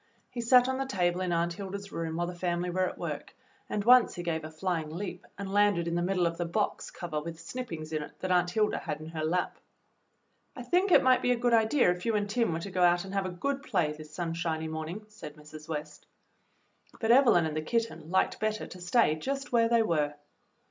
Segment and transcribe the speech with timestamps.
[0.31, 3.35] He sat on the table in Aunt Hilda's room while the family were at work,
[3.69, 6.89] and once he gave a flying leap and landed in the middle of the box
[6.89, 9.59] cover with snippings in it that Aunt Hilda had in her lap.
[10.55, 12.81] "I think it might be a good idea if you and Tim were to go
[12.81, 15.69] out and have a good play this sunshiny morning," said Mrs.
[15.69, 16.07] West.
[16.07, 19.51] % 46 THE BLUE AUNT But Evelyn and the kitten liked better to stay just
[19.51, 20.15] where they were.